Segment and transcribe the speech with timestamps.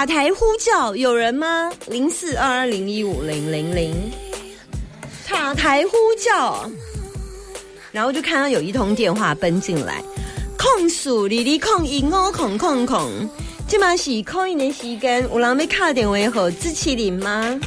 [0.00, 1.70] 塔台呼叫，有人吗？
[1.88, 3.94] 零四二二零一五零零零，
[5.26, 6.70] 塔台呼叫，
[7.92, 10.02] 然后就看到有一通电话奔进来，
[10.56, 13.28] 控诉里里控一五控控控，
[13.68, 17.60] 这嘛是空一的时间，有人要打电话给支持人吗？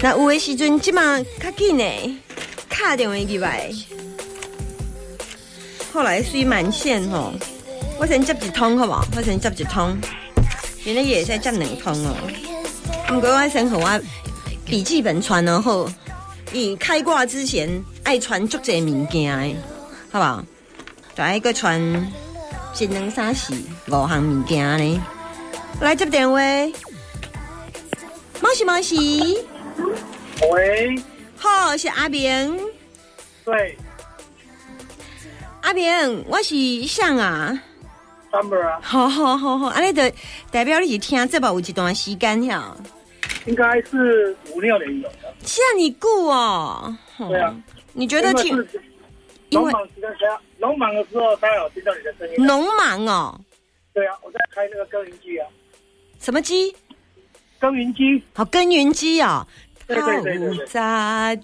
[0.00, 2.20] 那有的时阵，这嘛较紧呢，
[2.68, 3.70] 打电话入来。
[5.92, 7.32] 后来虽满线吼，
[8.00, 9.06] 我先接一通好不好？
[9.16, 9.96] 我先接一通，
[10.84, 12.14] 原来也在接两通哦。
[13.08, 14.00] 不过我先和我
[14.64, 15.88] 笔记本传了后，
[16.52, 19.56] 以开挂之前爱传足侪物件的，
[20.10, 20.44] 好不好？
[21.16, 21.80] 就爱个传
[22.78, 23.54] 一两三四
[23.86, 25.02] 五项物件呢。
[25.80, 26.38] 来接电话
[28.40, 29.38] ，mo 西 mo 西，
[30.52, 31.02] 喂，
[31.36, 32.58] 好是阿明，
[33.44, 33.76] 对
[35.62, 37.60] 阿明，我是向啊。
[38.80, 40.12] 好好好好，安尼的
[40.50, 42.76] 代表你是听这把有一段时间呀，
[43.46, 45.34] 应该是五六年有的。
[45.44, 46.96] 吓你顾哦。
[47.16, 47.54] 对啊，
[47.92, 48.56] 你觉得挺
[49.50, 52.44] 农忙时间才农忙的时候才有听到你的声音。
[52.44, 53.40] 农忙哦？
[53.92, 55.46] 对啊，我在开那个耕耘机啊，
[56.18, 56.74] 什么机？
[57.60, 58.20] 耕耘机。
[58.34, 59.46] 好，耕耘机啊。
[59.86, 60.80] 对对对对对早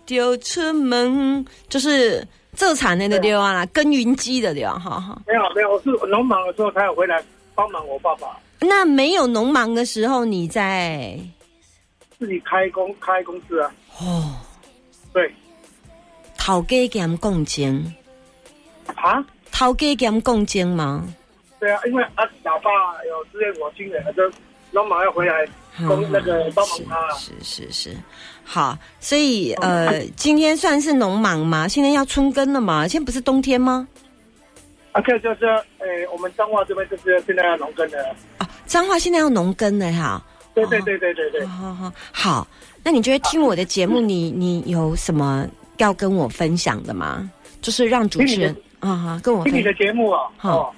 [0.07, 5.23] 就出门，就是这产的对啊啦，耕耘机的对啊，哈哈。
[5.27, 7.23] 没有没有，我是农忙的时候才有回来
[7.55, 8.29] 帮忙我爸爸
[8.61, 11.19] 那没有农忙的时候，你在
[12.19, 13.73] 自己开工开公司啊。
[14.01, 14.35] 哦，
[15.13, 15.33] 对
[16.37, 17.95] 头家兼共经，
[18.97, 21.07] 啊，头家兼共经吗？
[21.59, 22.71] 对啊，因为啊，老爸
[23.09, 24.23] 有支援我亲人，就
[24.71, 25.47] 农忙要回来
[25.79, 27.11] 工那个帮忙他啊。
[27.19, 27.97] 是是是，
[28.45, 33.87] 好，所以呃，今天算是农忙嘛，现在要春耕了嘛，现在不是冬天吗？
[34.93, 35.47] 啊，这就是
[35.79, 38.15] 呃，我们彰化这边就是现在要农耕的。
[38.39, 40.23] 啊，彰化现在要农耕了哈。
[40.55, 41.47] 对对对对对对。
[41.47, 42.49] 好好好，
[42.83, 45.47] 那你觉得听我的节目，你你有什么
[45.79, 47.31] 要跟我分享的吗？
[47.63, 50.75] 就是让主持人啊哈跟我分听你的节目啊，好哦，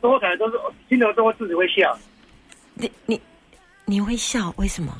[0.00, 0.56] 多才都是
[0.88, 1.94] 听了都会自己会笑，
[2.72, 3.20] 你你
[3.84, 4.96] 你会笑，为什么？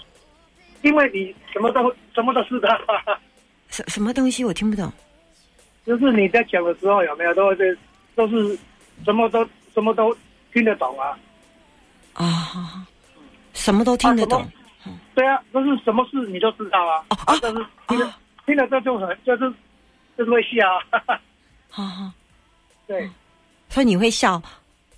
[0.82, 2.78] 因为你什么都什么都是他，
[3.68, 4.92] 什什么东西我听不懂？
[5.86, 7.78] 就是你在讲的时候有没有都是
[8.14, 8.58] 都是
[9.04, 10.14] 什么都什么都
[10.52, 11.18] 听得懂啊？
[12.14, 12.86] 啊、
[13.52, 14.42] 什么都听得懂。
[14.42, 14.48] 啊
[15.14, 18.12] 对啊，就是什么事你都知道啊，哦哦但是听
[18.44, 19.50] 听了这就很就是
[20.18, 21.18] 就是会笑啊，
[21.70, 22.12] 好好，
[22.86, 23.08] 对，
[23.70, 24.42] 所以你会笑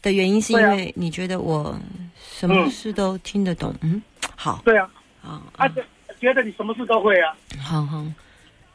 [0.06, 1.76] 的原因是因为你觉得我
[2.16, 2.70] 什么嗯。
[2.70, 3.74] 事都听得懂？
[3.80, 4.00] 嗯，
[4.36, 4.62] 好。
[4.64, 4.88] 对啊，
[5.20, 5.84] 啊啊，这
[6.20, 8.04] 觉得你什么事都会啊，好好。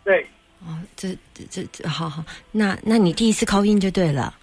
[0.03, 0.27] 对。
[0.59, 4.35] 哦，这这这这好好，那那你第一次扣音就对了，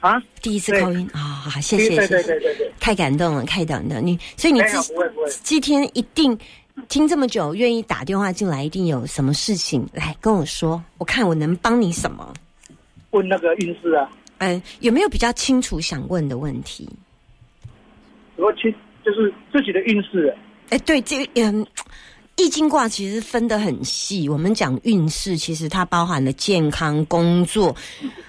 [0.00, 0.80] 啊，第一次对。
[0.80, 2.22] 扣音啊，好好谢谢谢。
[2.22, 5.08] 谢，太感动了，太感动了你，所以你没有今不会。
[5.10, 6.36] 不会，今天一定
[6.88, 12.32] 听这么久，愿意打电话进来，一定有什么事情来跟我说，我看我能帮你什么。
[13.10, 14.10] 问那个运势啊，
[14.42, 16.88] 嗯，有没有比较清楚想问的问题？
[18.36, 20.34] 如果去就是自己的运势，
[20.70, 21.64] 哎，对，这个嗯，
[22.36, 24.28] 易经卦其实分得很细。
[24.28, 27.72] 我们讲运势，其实它包含了健康、工作，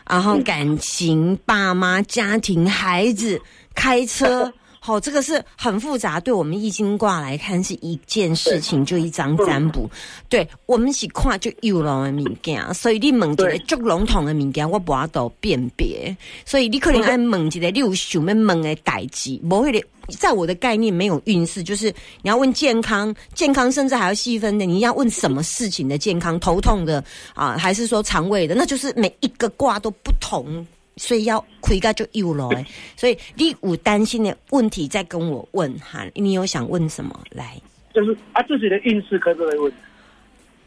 [0.07, 3.41] 然后感情、爸妈、家庭、孩子、
[3.73, 4.53] 开车。
[4.85, 6.19] 好、这个是很复杂。
[6.19, 9.89] 对我们易经卦来看，是一件事情，就一张占卜。
[10.27, 16.15] 对我们是看就有了的物件，所以你问一个对足笼统的物件，我无法度辨别。
[16.45, 19.87] 所以你可能爱问一个你有想要问的代志，无迄个。
[20.19, 21.85] 在我的概念没有运势，就是
[22.21, 27.01] 你要问健康，健康甚至还要细分的，你要问什么事情的健康，头痛的
[27.33, 30.67] 啊，还是说肠胃的，那就是每一个卦都不同，
[30.97, 32.65] 所以要开个就有了哎。
[32.95, 37.59] 所以你有担心的问题再跟我问哈，你有想问什么来？
[37.93, 39.73] 就是啊自己的运势可不可以问？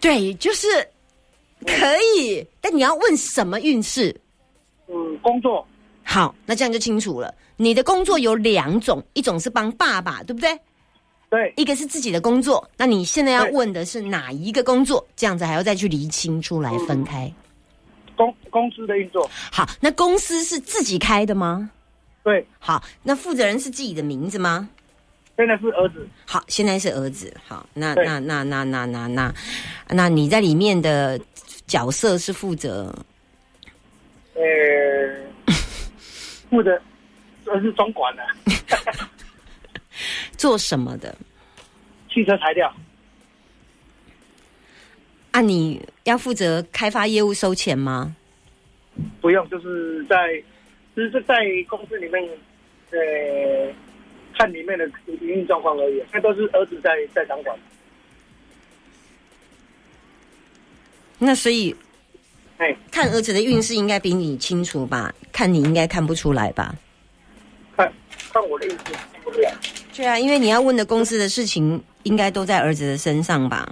[0.00, 0.66] 对，就是
[1.66, 1.74] 可
[2.18, 4.14] 以，但你要问什么运势？
[4.88, 5.66] 嗯，工作
[6.04, 7.34] 好，那这样就清楚了。
[7.56, 10.56] 你的工作有两种，一种是帮爸爸，对不对？
[11.28, 15.04] 对一个是自己的工作，那你现在要问的是哪一个工作？
[15.16, 17.32] 这样子还要再去厘清出来分开。
[18.16, 21.70] 公公司的运作，好，那公司是自己开的吗？
[22.24, 24.68] 对好，那负责人是自己的名字吗？
[25.36, 27.32] 现在是儿子，好，现在是儿子。
[27.46, 29.34] 好，那那那那那那那，
[29.90, 31.20] 那你在里面的
[31.66, 32.92] 角色是负责
[34.34, 34.42] 呃，
[36.50, 36.72] 负责
[37.44, 38.22] 儿子总管的
[40.38, 41.14] 做什么的？
[42.10, 42.74] 汽车材料，
[45.36, 48.16] 啊，你要负责开发业务收钱吗？
[49.20, 50.42] 不用，就是在，
[50.94, 51.34] 只是在
[51.68, 52.26] 公司里面，
[52.90, 53.70] 呃，
[54.38, 57.54] 看里面的营运状况而已，那都是儿子在在掌管。
[61.18, 61.76] 那所以
[62.56, 65.14] 哎，看儿子的运势应该比你清楚吧？
[65.32, 66.74] 看你应该看不出来吧？
[67.76, 67.92] 看
[68.32, 68.78] 看我的意思，
[69.22, 69.52] 不了。
[69.94, 73.70] 对啊，因为你要问的公司的事情应该都在儿子的身上吧？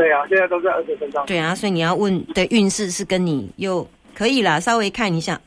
[0.00, 1.26] 对啊，现在都在儿子身上。
[1.26, 5.38] 对啊，所以你要问的运势是跟你又可以啦，稍微看一下。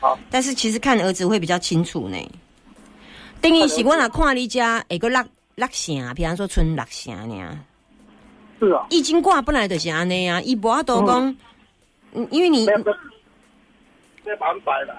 [0.00, 2.16] 好，但是其实看儿子会比较清楚呢。
[3.42, 5.22] 等于是我若看你家下个六
[5.56, 7.58] 六成，比方说剩六成呢。
[8.58, 11.36] 是啊，易经卦本来就是安尼啊，伊无法度讲，
[12.14, 14.96] 嗯，因为你没有，没有百分百的。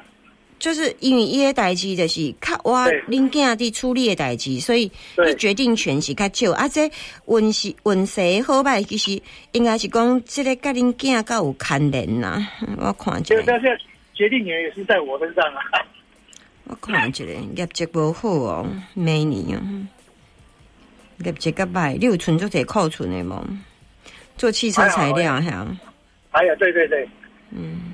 [0.57, 4.91] 就是因为伊个代志就是较我对恁囝伫处理的代志，所以
[5.27, 6.51] 伊决定权是较少。
[6.53, 6.89] 啊，这
[7.27, 9.21] 运势运势好歹，其实
[9.51, 12.47] 应该是讲即个甲恁囝较有牵连呐。
[12.77, 13.77] 我看一这下，个
[14.13, 15.61] 决定权也是在我身上啊。
[16.65, 19.61] 我看一下，业绩无好哦，明年哦，
[21.23, 23.45] 业绩较歹，你有存足侪库存的无？
[24.37, 25.67] 做汽车材料还有，
[26.31, 27.07] 哎呀，对对对，
[27.51, 27.93] 嗯，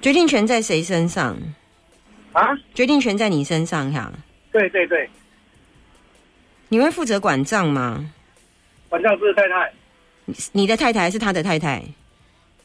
[0.00, 1.36] 决定权在谁身上？
[2.32, 4.12] 啊，决定权在你身上哈。
[4.52, 5.08] 对对对，
[6.68, 8.10] 你会负责管账吗？
[8.88, 9.72] 反正是太太
[10.24, 11.82] 你你的太太还是他的太太？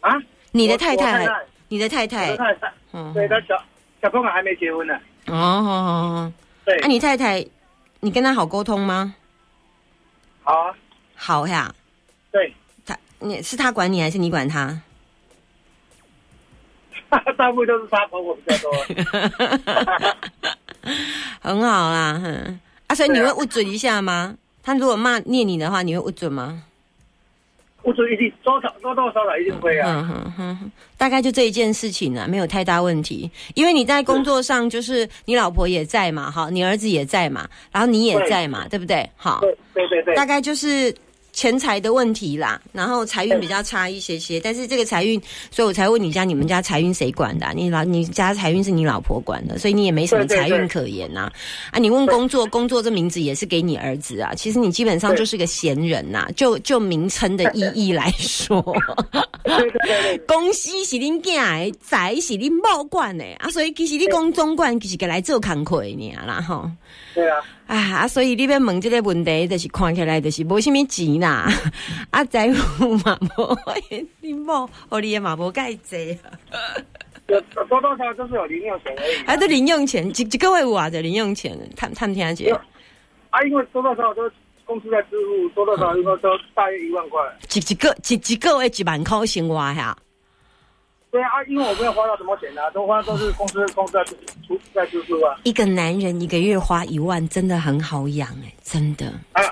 [0.02, 0.12] 啊，
[0.52, 1.28] 你的太太
[1.68, 2.38] 你的太太？
[2.38, 3.62] 太太，嗯对他小
[4.02, 4.98] 小朋友还没结婚呢。
[5.28, 6.32] 哦。
[6.66, 7.46] 对那、，你太太，
[8.00, 9.14] 你跟他好沟通吗？
[10.44, 10.76] 好啊，
[11.16, 11.74] 好呀。
[12.32, 12.54] 对，他
[13.24, 14.82] 你是他管你还是你管他？
[17.38, 18.72] 大部分都是他管我比较多。
[21.42, 22.60] 很好啦，哼。
[22.88, 24.36] 啊，所以你会误准一下吗？
[24.62, 26.64] 他如果骂念你的话，你会误准吗？
[27.84, 29.92] 我说一定多少多多少少一定会啊。
[30.00, 33.30] 嗯哼哼哼，大概就这一件事情啊，没有太大问题。
[33.56, 39.08] 因为你在工作上，就是你老婆也在嘛，好，你儿子也在嘛，然后你也在嘛，对不对？
[39.18, 40.96] 好，对对对对大，概就是
[41.34, 45.20] 钱财的问题啦，然后财运比较差一些些，但是这个财运，
[45.52, 51.32] 所以我才问你家你们家财运谁管的啊、你老你家财运是你老婆管的，所以你也没什么财运可言呐、
[51.72, 51.80] 啊。
[51.80, 58.64] 你问工作，工作这名字也是给你儿子啊，其实你基本上就是个闲人呐、就就名称的意义来说。
[60.28, 66.70] 公司是恁囝的，财是恁某管的啊，所以其实你讲总管其实个来做工课的尔啦吼。
[67.16, 71.48] 对啊，啊啊，所以你要问这个问题，就是看起来就是无什么钱啦，
[72.12, 73.58] 啊财富嘛无，
[74.22, 76.18] 你某互你也嘛无介济
[76.52, 76.60] 啊，
[77.28, 79.26] 有多多少少都是有零用钱而已。
[79.26, 79.38] 啊。
[79.38, 82.54] 都零用钱，几几个月有偌的零用钱，探探听者，
[83.30, 84.30] 啊，因为多多少少都
[84.66, 87.22] 公司在支付，多多少少应该都大约一万块。
[87.54, 89.96] 一一个一一个月一万块生活呀，
[91.14, 95.40] 对啊，因为我没有花到什么钱啊，都花都是公司公司在出在支出啊。
[95.44, 99.44] 一个男人一个月花一万，真的很好养哎、真的啊，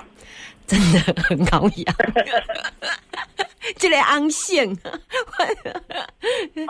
[0.66, 1.94] 真的很好养，
[3.78, 4.76] 这个安性。
[4.82, 4.90] 啊，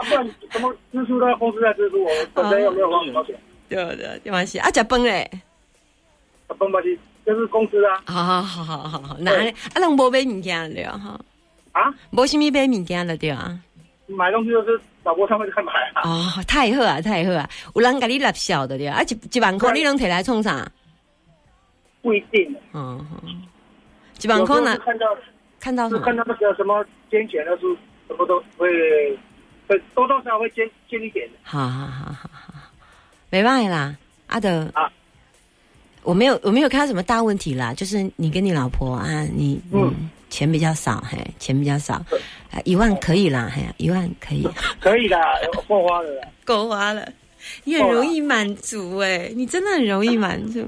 [0.07, 3.35] 不然什么支出都要公司在支出，我本身又没有花什么钱。
[3.71, 5.23] 对的，没关系啊，食饭嘞。
[6.49, 11.19] 啊，崩吧唧，就是公司啊好好好好好好，那对啊，人无买物件了哈，
[11.73, 13.59] 啊，无什么买物件了对啊。
[14.17, 16.03] 买东西就是老婆他们在买啊。
[16.05, 17.49] 哦，太好啊，太好啊！
[17.75, 20.71] 有人给你纳笑的对啊，啊一一万块你能摕来冲啥？
[22.03, 23.43] 不一定，嗯，嗯
[24.21, 24.77] 一万块呢？
[24.85, 25.07] 看到
[25.61, 25.89] 看到？
[25.89, 27.63] 是看到那个什么捐钱的是
[28.09, 28.69] 什么都会，
[29.69, 31.35] 会多多少少会捐捐一点的。
[31.45, 32.55] 好好好好好，
[33.31, 34.91] 没办法啦，阿德啊，
[36.03, 41.97] 我没有我没有看到什么大问题啦，就是你跟你老婆啊，你嗯嗯钱比较少，嘿，钱比较少，
[42.51, 44.49] 啊一万可以啦，嘿，一万可以。
[44.81, 45.21] 可以的，
[45.69, 46.29] 够花了。
[46.43, 47.07] 够花了，
[47.65, 50.67] 你很容易满足哎、你真的很容易满足。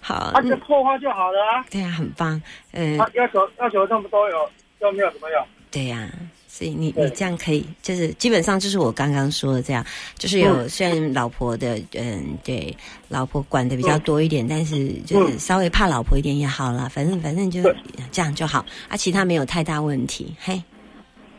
[0.00, 1.66] 好那就够花就好了啊。
[1.68, 2.40] 对啊，很棒，
[2.70, 5.46] 嗯、啊，要求要求这么多有，又没有什么用。
[5.72, 6.08] 对呀、
[6.54, 9.82] 所以你你这样可以，就是基本上就是我刚刚说的这样，
[10.18, 12.76] 就是有、嗯虽然老婆的嗯对
[13.08, 17.74] 老婆管的比较多一点，但是就是嗯稍微怕老婆一点也好啦，反正反正就对
[18.10, 20.62] 这样就好啊，其他没有太大问题，嘿。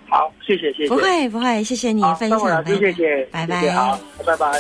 [0.10, 0.89] 好，谢谢谢谢。
[0.89, 4.60] 不会不会，谢谢你，分享，师谢谢，拜拜好，拜拜。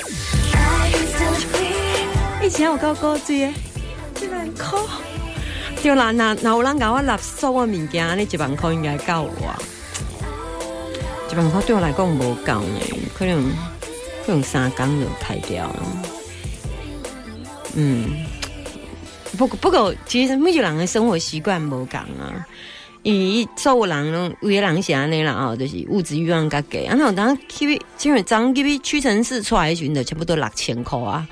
[2.43, 3.53] 以前有够高追的，
[4.21, 4.79] 一万块。
[5.81, 9.53] 对啦，那那有人甲我纳所有物件，你一万块应该够我。
[11.31, 12.79] 一万块对我来讲无够呢，
[13.15, 13.43] 可能
[14.25, 15.83] 可能三工就开掉了。
[17.75, 18.25] 嗯，
[19.37, 22.45] 不过不过，其实每一个人的生活习惯无共啊。
[23.01, 26.85] 因为所有人拢有的人是安尼啦吼，就是物质欲望较低。
[26.85, 31.27] 啊，那有当去基本上去屈臣氏出来的时阵，就差不多六千块啊。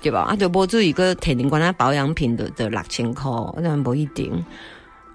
[0.00, 0.20] 对吧？
[0.20, 4.44] 啊，就无注意个提零管啊保养品的的六千块，那无一定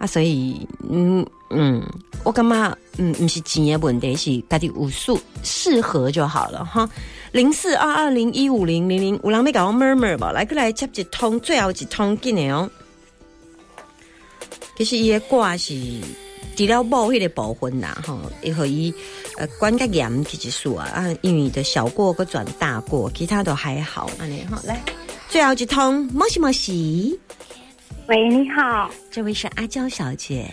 [0.04, 0.08] 啊。
[0.08, 1.82] 所以，嗯嗯，
[2.24, 6.90] 我感觉嗯，不是钱的问题，是家己有适适合就好了哈。
[7.32, 10.32] 零四二二零一五零零零，有人要甲我 murmur 吧？
[10.32, 12.70] 来，过来接一通，最后一通紧的哦。
[14.76, 15.74] 其实伊的歌是
[16.56, 18.94] 除了某迄个部分啦，吼，伊互伊
[19.38, 24.60] 呃管较严其实数啊，啊，因为的小过个转大过，其他都还好，安尼哈。
[24.64, 24.80] 来，
[25.30, 27.20] 最后一通，莫西莫西，
[28.08, 30.46] 喂，你好，这位是阿娇小姐，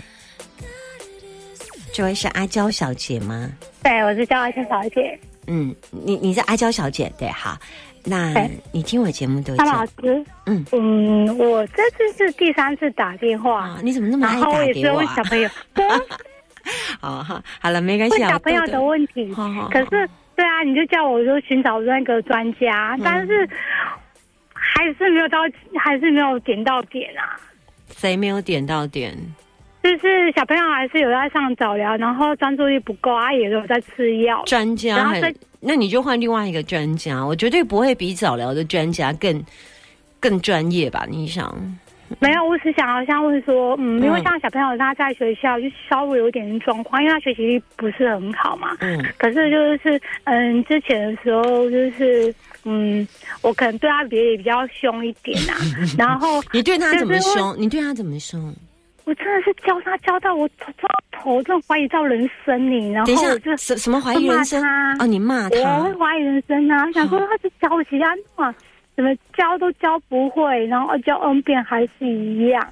[1.93, 3.51] 这位是阿娇小姐吗？
[3.83, 5.19] 对，我是叫阿娇小姐。
[5.49, 7.59] 嗯，你你是阿娇小姐对，好，
[8.05, 9.93] 那你听我节目多张老久？
[10.03, 10.65] 师，嗯。
[10.71, 14.97] 嗯，我这次是第三次打电话，啊，你怎么那么然爱打后我也是给我啊？
[14.99, 15.49] 问小朋友，
[17.01, 19.35] 好哈，好了，没关系啊，小朋友的问题。
[19.73, 23.03] 可是对啊，你就叫我说寻找那个专家，嗯。
[23.05, 23.49] 但是
[24.81, 25.39] 还是没有到，
[25.79, 27.37] 还是没有点到点啊。
[27.95, 29.15] 谁没有点到点？
[29.83, 34.43] 就是小朋友还是有在上早疗，然后专注力不够，啊，也有在吃药。
[34.47, 39.45] 专家还然后那你就换另外一个专家，我绝对不会比早疗的专家更
[40.19, 41.07] 更专业吧？
[41.07, 41.55] 你想？
[42.19, 48.77] 没有，我只想要像问说，嗯，因为嗯像小朋友他在学校就稍微有点状况，因为他学习力不是很好嘛。
[48.81, 53.07] 嗯可是就是，嗯，之前的时候就是，嗯，
[53.43, 55.55] 我可能对他也比较凶一点啊。
[55.97, 57.55] 然后你对他怎么就是凶？
[57.57, 58.53] 你对他怎么凶？
[59.05, 62.93] 我真的是教他教到我头到头，真的怀疑到人生你。
[62.93, 64.95] 然后我就下，什什么怀疑人生会骂？
[64.99, 65.95] 他哦，你骂我会？
[65.95, 68.55] 怀疑人生啊，想说 他是教其他话，
[69.01, 72.63] 怎么教都教不会，然后教 N 遍还是一样。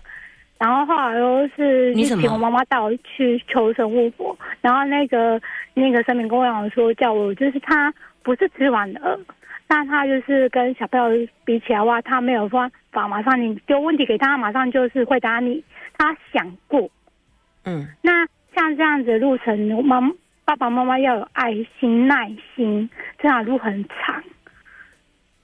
[0.59, 5.41] 然后后来又是你请我妈妈带我去求神问佛，然后那个
[5.73, 7.91] 那个神明跟我讲说，叫我就是他
[8.23, 9.19] 不是吃完的，
[9.69, 15.65] 那他就是跟小朋友比起来的话，他没有办法马上你丢问题给他，马上就是回答你。
[15.97, 16.91] 他想过，
[17.65, 19.99] 嗯那像这样子的路程，妈
[20.45, 24.23] 爸爸妈妈要有爱心、耐心，这条路很长。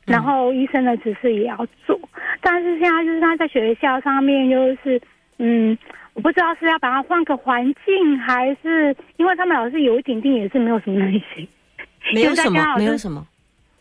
[0.06, 1.56] 然后医生的指示也要
[1.86, 1.98] 做，
[2.40, 5.00] 但是现在就是他在学校上面就是，
[5.38, 5.76] 嗯，
[6.14, 11.48] 我不知道是要把他换个环境，还是因为他们老师有一点点也是没有什么耐心，
[12.12, 13.26] 没有什么，没有什么。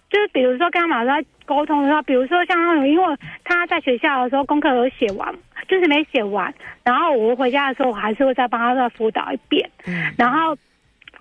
[0.10, 5.34] 就是比如说跟他们老师在沟通的话，比如说像那种，因为他在学校的时候功课有写完，
[5.68, 6.54] 就是没写完，
[6.84, 10.56] 然后我回家的时候，我还是会再帮他再辅导一遍，嗯然后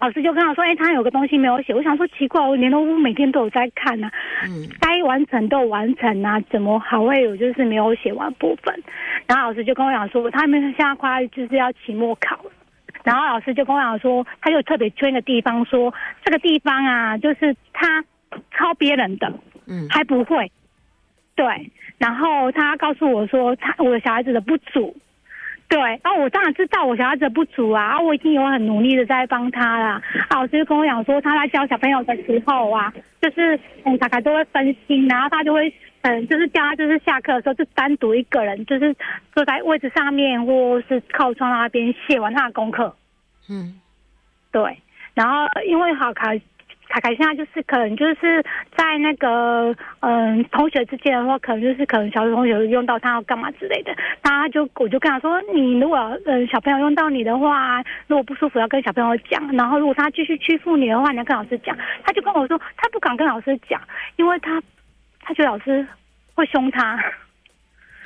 [0.03, 4.11] 老师就跟我说，哎、他有个东西没有写，我想说奇怪，我联络部每天都有在看呐、
[4.45, 8.83] 嗯该完成都完成啊，怎么还会有就是没有写完部分？
[9.29, 12.51] 然后老师就跟我讲说，他们现在快就是要期末考了。
[13.05, 15.95] 然后老师就跟我讲说，他就特别圈一个地方说，
[16.25, 18.05] 这个地方啊，就是他
[18.51, 19.33] 抄别人的，
[19.69, 20.51] 嗯还不会。
[21.37, 21.47] 对，
[21.99, 24.97] 然后他告诉我说，他我的小孩子的不足。
[25.73, 30.03] 对，然后我当然知道我小孩子不足啊，啊我已经有很努力的在帮他啦。
[30.29, 38.95] 啊，老师跟我讲说，他在教小朋友的时候啊，就是嗯，大概都会分心，然后他就会嗯，就是叫他就是下课的时候就单独一个人，就是
[39.35, 42.95] 坐在位置上面或是靠窗那边写完他的功课。
[43.49, 43.81] 嗯
[44.51, 44.77] 对，
[45.15, 46.33] 然后因为好卡
[46.93, 48.45] 凯凯现在就是可能就是
[48.77, 61.75] 在那个嗯同学之间的话，可能就是可能小学同学用到他要干嘛之类的，他就我就跟他说，你如果嗯小朋友用到你的话，如果不舒服要跟小朋友讲，然后如果他继续欺负你的话，你要跟老师讲。
[62.05, 63.81] 他就跟我说，他不敢跟老师讲，
[64.17, 64.63] 因为他
[65.21, 65.87] 他觉得老师
[66.35, 67.03] 会凶他。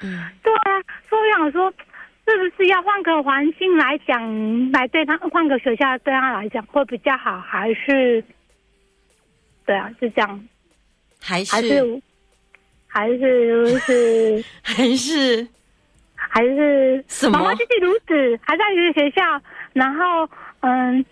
[0.05, 0.79] 嗯对啊，
[1.09, 1.73] 所以我想说，
[2.25, 8.23] 是不是要换个环境来讲，来对他换个学校对他来讲会比较好，还是？
[9.67, 10.49] 对啊，就这样，
[11.21, 12.03] 还还是是
[12.87, 15.49] 还是就是 还是
[16.15, 19.23] 还是什么妈妈继续如此，还在一个学校，
[19.73, 20.29] 然后
[20.61, 21.05] 嗯，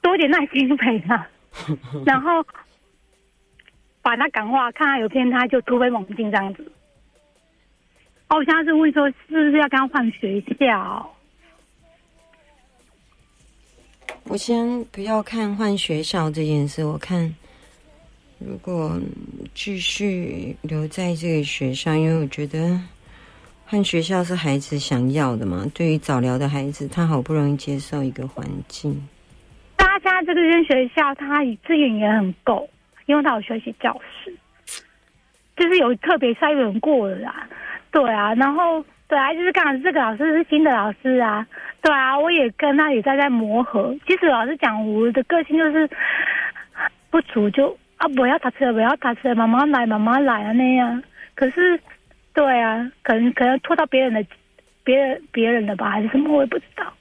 [0.00, 1.26] 多一点耐心陪他，
[2.06, 2.44] 然后
[4.00, 6.72] 把他感化，看他有骗他就突飞猛进这样子。
[8.28, 11.14] 哦，我现在是问说，是不是要跟他换学校？
[14.24, 17.34] 我先不要看换学校这件事，我看
[18.38, 18.98] 如果
[19.52, 22.80] 继续留在这个学校，因为我觉得
[23.66, 25.66] 换学校是孩子想要的嘛。
[25.74, 29.08] 对于早疗的孩子，他好不容易接受一个环境。
[29.76, 32.70] 大家这个间学校，他资源也很够，
[33.06, 34.32] 因为他有学习教室，
[35.56, 37.48] 就是有特别筛选过的啦。
[37.90, 41.44] 对啊，然后对啊，就是刚好这个老师是新的老师啊。
[41.82, 43.96] 对啊，我也跟他也在在磨合。
[44.06, 45.90] 其实老师讲，我的个性就是
[47.10, 51.02] 不足就啊，不要打车，不要打车，慢慢来，慢慢来啊那样。
[51.34, 51.78] 可是，
[52.32, 54.24] 对啊，可能可能拖到别人的，
[54.82, 56.92] 别人别人的吧，还是什么，我也不知道。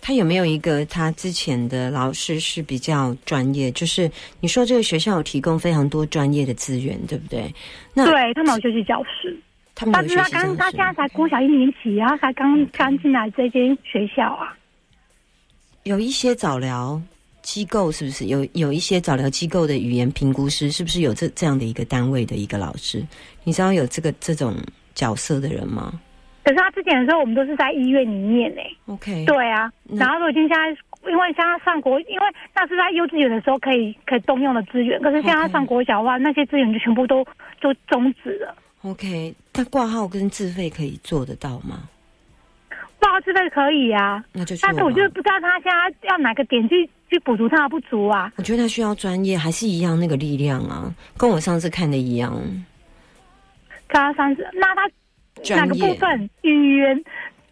[0.00, 3.70] 他有没有一个他之前的老师是比较专业？
[3.72, 4.10] 就是
[4.40, 7.52] 你说这个学校有提供非常多专业的资源，对不对？
[7.92, 9.38] 那对他们有学习教室，
[9.74, 14.56] 他们但是他刚他现在，才国小一年级啊，他才刚刚进来这间学校啊。
[15.82, 17.00] 有一些早疗
[17.48, 23.02] 机构是不是有有一些早疗机构的语言评估师，是不是有这这样的一个单位的一个老师？
[23.42, 24.54] 你知道有这个这种
[24.94, 25.98] 角色的人吗
[26.44, 37.24] 可是他之前的时候，我们都是在医院里面呢、？OK，对啊，然后我已经现在，因为现在上国，因为那是在幼稚园的时候可以可以动用的资源，可是现在上国小的话，那些资源就全部都
[37.62, 38.54] 就终止了。
[38.82, 41.88] OK，那挂号跟自费可以做得到吗？
[43.00, 48.32] 报资费可以啊，那就去但是我网就不知道他现在要哪个点去去补足他的不足啊。
[48.36, 52.40] 我觉得他需要专业，还是一样那个力量啊，跟我上次看的一样。
[53.88, 57.04] 看他上次，那他哪个部分语言？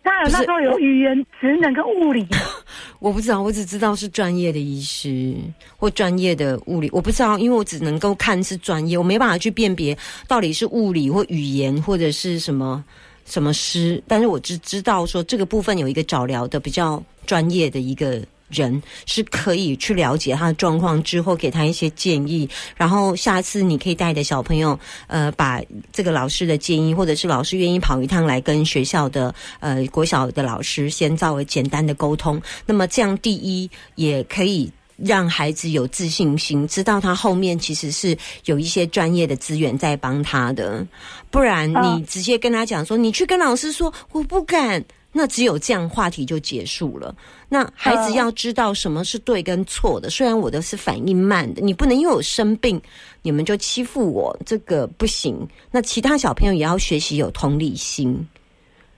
[0.02, 2.24] 他有那时候有语言、职能跟物理。
[3.00, 5.34] 我不知道，我只知道是专业的医师
[5.76, 9.98] 或专业的物理，我不知道，因为我只能够看是专业，我没办法去辨别
[10.28, 12.84] 到底是物理或语言或者是什么
[13.26, 18.22] 什么师，但是我只知道说这个部分有一个早疗的比较专业的一个。
[18.48, 24.78] 人是可以去了解他的状况之后，给他一些建议，然后下次你可以带着小朋友，
[25.08, 25.60] 呃，把
[25.92, 32.40] 这个老师的建议，或者是老师愿意跑一趟来跟学校的呃国小的老师先作为简单的沟通。
[32.64, 34.70] 那么这样，第一也可以。
[34.96, 40.86] 让孩子有自信心，知道他后面其实是有一些专业的资源在帮他的，
[41.30, 44.82] 不然你嗯直接跟他讲说，你去跟老师说我不敢，
[45.12, 47.14] 那只有这样话题就结束了。
[47.48, 52.80] 那孩子嗯要知道什么是对跟错的，虽然我的是反应慢的，你不能因为我生病，
[53.22, 55.46] 你们就欺负我，这个不行。
[55.70, 58.26] 那其他小朋友也要学习有同理心。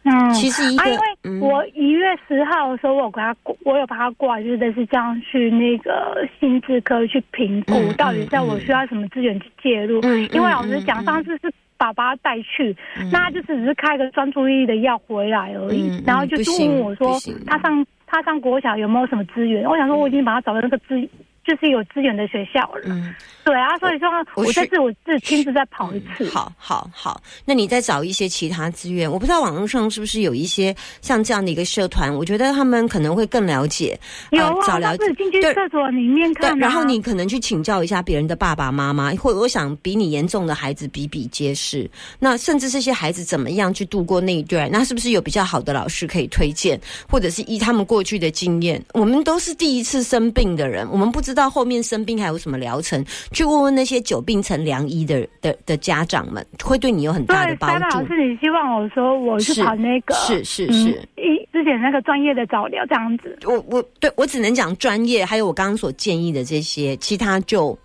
[0.08, 10.00] 嗯，其实一个啊，因为嗯我一月十号的时候，我有给他过，我有把他挂，就是类似这样去那个心智科去评估，嗯到底在我需要什么资源去介入。
[10.02, 17.16] 嗯因为老师讲，上次是爸爸带去，嗯那他就只是开个专注力的药回来而已，然后就问我说，
[17.46, 19.64] 他上他上国小有没有什么资源？
[19.64, 21.08] 我想说，我已经把他找到那个资。
[21.48, 26.28] 就是有资源的学校了，嗯，对啊，所以说我这次我自己亲自再跑一次。
[26.28, 33.98] 好好好，那你再找一些其他资源，我不知道网络上是不是有一些像这样的一个社团，我觉得他们可能会更了解。
[34.32, 41.90] 有啊，呃早了我自己进去对厕所里面看、啊，，然后你可能去请教一下别人的爸爸妈妈，或者我想比你严重的孩子比比皆是。
[42.18, 44.68] 那甚至这些孩子怎么样去度过那一段？
[44.70, 48.84] 那是不是有比较好的老师可以推荐，或者是依他们过去的经验？
[48.92, 57.78] 我们都是第一次生病的人，我们不知道后面生病还有什么疗程，去问问那些久病成良医的的的家长们，会对你有很大的，帮助。
[57.78, 63.38] 塞老师，你希望我说我去是跑那个是是嗯是，一之前那个专业的早疗这样子。
[63.44, 67.78] 我我对我只能讲专业，还有我刚刚所建议的这些，其他就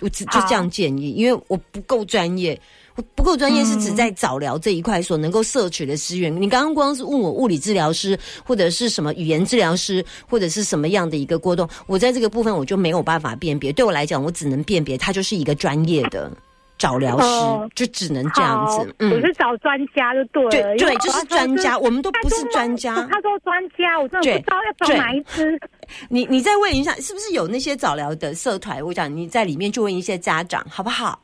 [0.00, 2.60] 我只就这样建议，因为我不够专业。
[3.00, 6.30] 我不够专业是指嗯在早疗这一块所能够摄取的资源。
[6.40, 13.72] 你刚刚光是问我物理治疗师，或者是什么语言治疗师，或者是什么样的一个过动，我在这个部分我就没有办法辨别。
[13.72, 16.30] 对我来讲，我只能辨别他就是一个专业的
[16.78, 18.94] 早疗师，哦就只能这样子。
[18.98, 20.50] 嗯我，是找专家就对了。
[20.50, 22.94] 对对，就是专家，我们都不是专家。
[23.10, 25.58] 他说专家，我真的不知道要对找哪一支。
[26.10, 28.84] 你你再问一下，是不是有那些早疗的社团？
[28.84, 31.18] 我讲你在里面就问一些家长，好不好？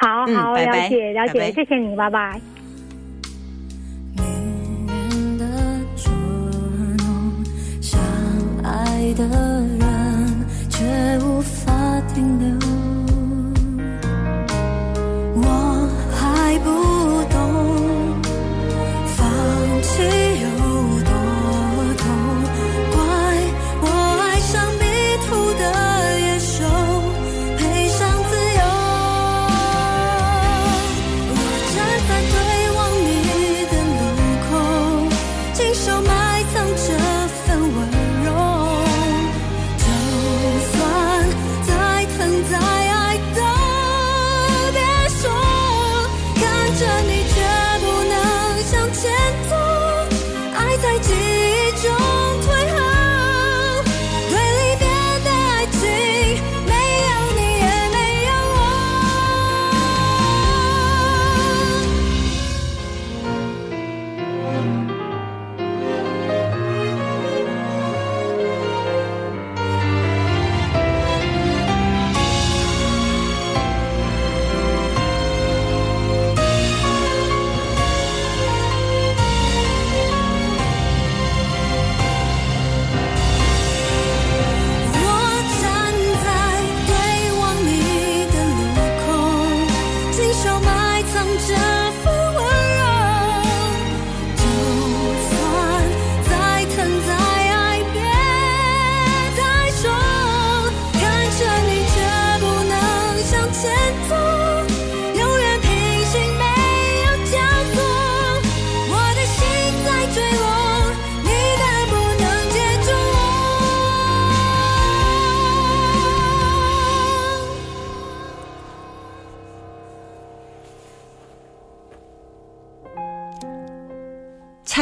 [0.00, 2.40] 嗯好好拜拜了解了拜拜解，谢谢你，拜拜。
[8.62, 10.84] 爱的人却
[11.24, 12.69] 无法停留。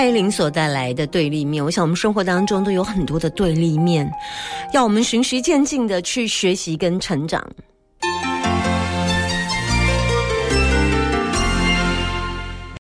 [0.08, 4.10] 依林所带来的对立面，我想我们生活当中都有很多的对立面，
[4.72, 7.46] 要我们循序渐进的去学习跟成长。